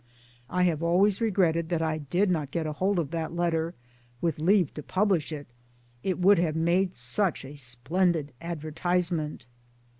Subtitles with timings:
[0.49, 3.75] "I have always regretted that I did not get hold of that letter,
[4.19, 5.45] with leave to publish it.
[6.01, 9.45] It would have made such a splendid advertisement.